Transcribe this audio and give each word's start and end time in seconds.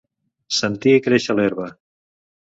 Sentir 0.59 0.93
créixer 1.07 1.35
l'herba. 1.41 1.67